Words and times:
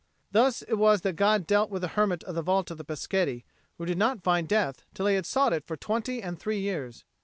Thus 0.31 0.63
it 0.63 0.79
was 0.79 1.01
that 1.01 1.15
God 1.15 1.45
dealt 1.45 1.69
with 1.69 1.83
the 1.83 1.89
hermit 1.89 2.23
of 2.23 2.33
the 2.33 2.41
vault 2.41 2.71
of 2.71 2.79
the 2.79 2.83
Peschetti, 2.83 3.43
who 3.77 3.85
did 3.85 3.99
not 3.99 4.23
find 4.23 4.47
death 4.47 4.81
till 4.95 5.05
he 5.05 5.13
had 5.13 5.27
sought 5.27 5.53
it 5.53 5.67
for 5.67 5.77
twenty 5.77 6.23
and 6.23 6.39
three 6.39 6.59
years. 6.59 7.05